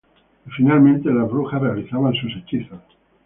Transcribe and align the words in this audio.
Y 0.47 0.49
finalmente, 0.49 1.11
las 1.13 1.29
brujas 1.29 1.61
realizaban 1.61 2.15
sus 2.15 2.35
hechizos. 2.35 2.79